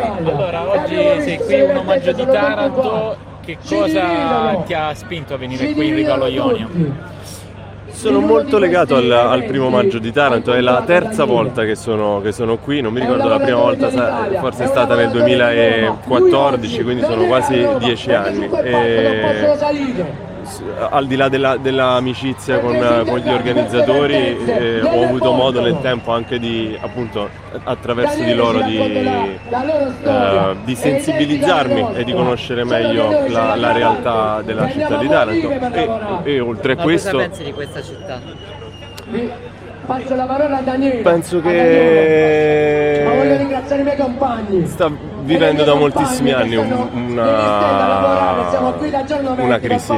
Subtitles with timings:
[0.00, 5.70] Allora, oggi sei qui un omaggio di Taranto, che cosa ti ha spinto a venire
[5.72, 6.68] qui in Regalo Ionio?
[7.90, 12.22] Sono molto legato al, al, primo maggio di Taranto, è la terza volta che sono,
[12.22, 13.90] che sono, qui, non mi ricordo la prima volta,
[14.40, 18.48] forse è stata nel 2014, quindi sono quasi dieci anni.
[18.48, 19.20] E
[20.90, 24.14] al di là della, dell'amicizia con, con, gli organizzatori
[24.44, 27.28] eh, ho avuto modo nel tempo anche di appunto
[27.64, 34.68] attraverso di loro di, eh, di sensibilizzarmi e di conoscere meglio la, la, realtà della
[34.70, 35.50] città di Taranto
[36.24, 38.20] e, e oltre a questo cosa pensi di questa città?
[39.84, 41.02] Passo la parola a Daniele.
[41.02, 44.66] Penso che voglio ringraziare i miei compagni.
[44.66, 44.90] sta
[45.22, 47.24] vivendo da moltissimi anni un- una,
[49.38, 49.92] una crisi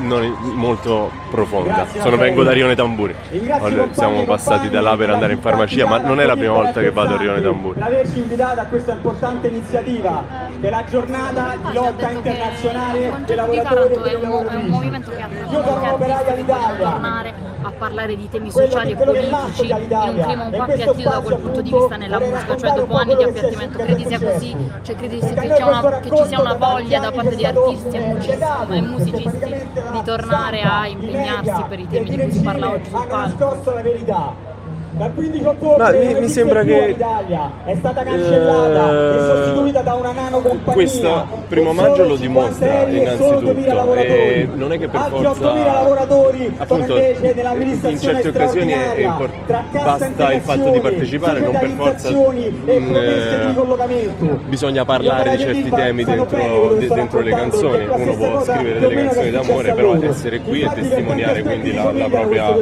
[0.00, 1.86] non molto profonda.
[2.00, 3.14] Sono, vengo da Rione Tamburi.
[3.60, 6.80] Oggi Siamo passati da là per andare in farmacia, ma non è la prima volta
[6.80, 7.80] che vado a Rione Tamburi.
[7.80, 10.24] averci invitato a questa importante iniziativa
[10.60, 14.68] che è la giornata di lotta internazionale dei lavoratori e è delle lavoratrici.
[14.68, 16.90] movimento che ha Io sono operaia d'Italia.
[16.90, 21.20] tornare a parlare di temi sociali e politici in un clima un po' appiattito da
[21.20, 24.94] quel punto di vista nella musica, cioè dopo anni di appiattimento, credi sia così, cioè
[24.94, 29.10] credi che una, che ci sia una voglia da parte di artisti e eh, musicisti,
[29.10, 33.06] e la di tornare a impegnarsi per i temi di cui si parla oggi sul
[33.06, 34.55] palco.
[34.96, 39.80] Dal 15 ottobre Ma mi- mi sembra che- l'Italia, è stata cancellata e Eh, sostituita
[39.82, 40.72] da una nano compagnia.
[40.72, 44.88] Questo primo maggio lo 50 dimostra aerei e solo 2000 innanzitutto e non è che
[44.88, 50.32] per Altri forza 8000 lavoratori appunto in certe occasioni è straordinaria, impor- tra cassa basta
[50.32, 56.04] il fatto di partecipare non per forza e di eh, bisogna parlare di certi temi
[56.04, 57.84] dentro, de- dentro le canzoni.
[57.86, 62.54] Uno può scrivere delle canzoni d'amore però essere qui e testimoniare quindi la, la propria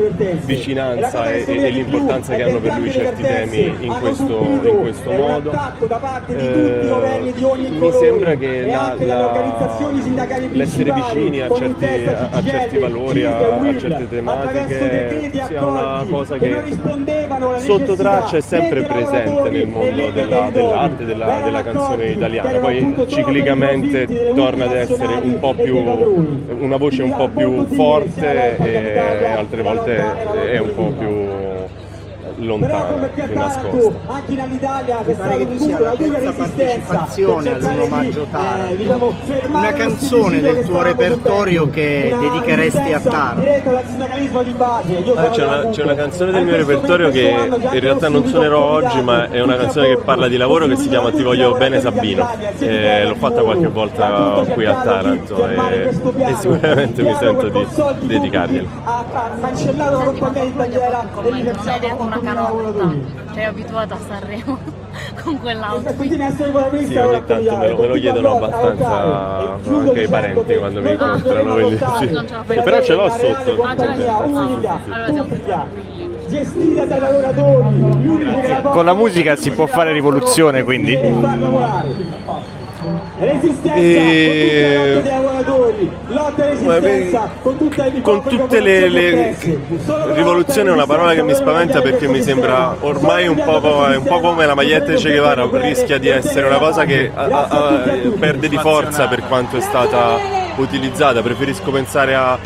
[0.45, 1.85] vicinanza e, e- e
[2.25, 5.51] l'importanza che hanno per lui certi temi in questo, in questo modo.
[6.27, 7.33] Eh,
[7.79, 9.53] mi sembra che la- la-
[10.53, 16.37] l'essere vicini a certi, a- a certi valori, a, a certe tematiche sia una cosa
[16.39, 16.63] che
[17.59, 24.33] sotto traccia è sempre presente nel mondo della- dell'arte, della, della canzone italiana, poi ciclicamente
[24.35, 25.77] torna ad essere un po' più,
[26.59, 30.05] una voce un po' più forte e altre volte
[30.53, 31.24] è un po' più
[32.37, 34.13] lontana, più nascosta.
[34.13, 37.73] Anche in Italia c'è pare che tu sia la la tua terza resistenza partecipazione cercare
[37.75, 38.73] all'omaggio di, Taranto.
[38.73, 39.15] eh, diciamo,
[39.49, 43.43] Una canzone del che tuo repertorio che Una dedicheresti a.
[45.05, 47.29] Io Ah, sono c'è, una, c'è una canzone del E mio repertorio che
[47.73, 50.89] in realtà non suonerò oggi, ma è una canzone che parla di lavoro che si
[50.89, 55.91] chiama Ti voglio bene Sabino Sì, e l'ho fatta qualche volta qui a Taranto e,
[56.19, 57.67] e sicuramente mi sento di
[58.03, 58.69] dedicargliela.
[58.85, 59.05] Ha
[59.41, 63.99] cancellato la compagnia italiana e non hai licenziato detto una 8.000 canotta, sei abituato a
[64.07, 64.59] Sanremo
[65.23, 65.39] con
[66.51, 70.91] protagonista Sì, ogni tanto me lo, me lo chiedono abbastanza anche i parenti quando mi
[70.91, 72.07] incontrano, sì.
[72.47, 73.63] Però ce l'ho sotto.
[73.63, 74.33] Ah, ce l'hai.
[74.33, 75.67] unica, Allora siamo unica,
[76.29, 80.99] gestita dai lavoratori, Con la musica si può fare rivoluzione, quindi?
[83.19, 87.31] Resistenza E- con tutte le lotte dei lavoratori, lotta e Ma resistenza
[88.03, 89.35] con tutte le
[90.13, 93.61] rivoluzione è una parola che mi spaventa perché mi sembra ormai un po',
[93.97, 97.23] un po' come la maglietta di Che Guevara rischia di essere una cosa che a-
[97.25, 97.83] a- a-
[98.19, 100.19] perde di forza per quanto è stata
[100.57, 101.23] utilizzata.
[101.23, 102.39] Preferisco pensare a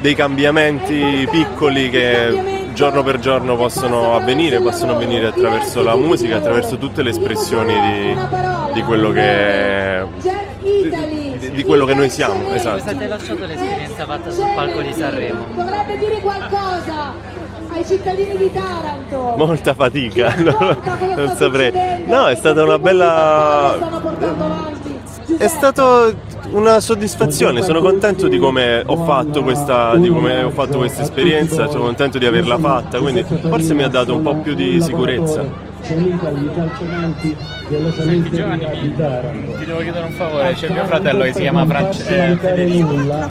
[0.00, 6.76] dei cambiamenti piccoli che giorno per giorno possono avvenire possono avvenire attraverso la musica attraverso
[6.76, 8.16] tutte le espressioni di,
[8.74, 10.04] di quello che
[10.60, 14.82] di, di quello che noi siamo esatto Cosa ti ha lasciato l'esperienza fatta sul palco
[14.82, 15.46] di Sanremo?
[15.54, 17.14] Dovrebbe dire qualcosa
[17.70, 19.34] ai cittadini di Taranto.
[19.36, 22.04] molta fatica, non, saprei.
[22.06, 23.76] No, è stata una bella.
[25.38, 26.14] È stato
[26.52, 31.66] una soddisfazione, sono contento di come ho fatto questa, di come ho fatto questa esperienza,
[31.68, 35.44] sono contento di averla fatta, quindi forse mi ha dato un po' più di sicurezza.
[35.82, 36.16] Senti
[38.30, 38.66] Giovanni,
[39.58, 42.38] ti devo chiedere un favore, c'è mio fratello che si chiama France- eh,